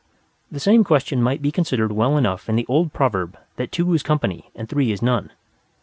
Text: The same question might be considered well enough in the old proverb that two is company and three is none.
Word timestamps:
The 0.51 0.59
same 0.59 0.83
question 0.83 1.21
might 1.21 1.43
be 1.43 1.51
considered 1.51 1.91
well 1.91 2.17
enough 2.17 2.49
in 2.49 2.55
the 2.55 2.65
old 2.67 2.91
proverb 2.91 3.37
that 3.57 3.71
two 3.71 3.93
is 3.93 4.01
company 4.01 4.49
and 4.55 4.67
three 4.67 4.91
is 4.91 5.03
none. 5.03 5.31